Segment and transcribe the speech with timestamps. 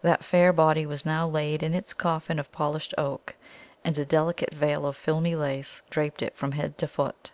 [0.00, 3.34] That fair body was now laid in its coffin of polished oak,
[3.84, 7.30] and a delicate veil of filmy lace draped it from head to foot.